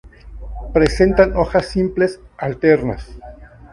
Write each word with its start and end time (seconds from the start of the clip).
Presentan 0.73 1.33
hojas 1.35 1.67
simples, 1.67 2.19
alternas. 2.39 3.07